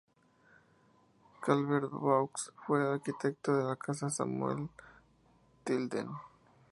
[1.43, 2.31] Calvert Vaux
[2.65, 4.71] fue el arquitecto de la Casa Samuel J.
[5.63, 6.09] Tilden.